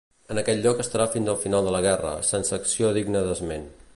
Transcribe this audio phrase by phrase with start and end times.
[0.35, 3.73] En aquest lloc estarà fins al final de la guerra, sense acció digna d'esment.